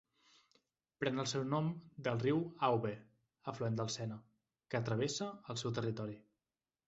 Pren 1.01 1.23
el 1.23 1.27
seu 1.31 1.43
nom 1.49 1.67
del 2.07 2.17
riu 2.23 2.39
Aube, 2.69 2.93
afluent 3.53 3.77
del 3.81 3.93
Sena, 3.97 4.17
que 4.75 4.83
travessa 4.89 5.31
el 5.55 5.61
seu 5.63 5.77
territori. 5.81 6.19